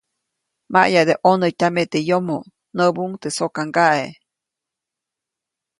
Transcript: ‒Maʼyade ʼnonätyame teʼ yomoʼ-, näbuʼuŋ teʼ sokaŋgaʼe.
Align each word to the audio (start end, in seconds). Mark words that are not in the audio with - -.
‒Maʼyade 0.73 1.13
ʼnonätyame 1.21 1.83
teʼ 1.91 2.05
yomoʼ-, 2.09 2.51
näbuʼuŋ 2.77 3.11
teʼ 3.21 3.35
sokaŋgaʼe. 3.37 4.07